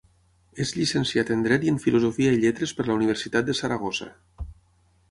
És 0.63 0.71
llicenciat 0.77 1.29
en 1.35 1.45
Dret 1.47 1.67
i 1.67 1.71
en 1.73 1.77
Filosofia 1.85 2.33
i 2.37 2.41
Lletres 2.45 2.75
per 2.81 2.87
la 2.89 2.97
Universitat 3.03 3.53
de 3.53 3.59
Saragossa. 3.63 4.11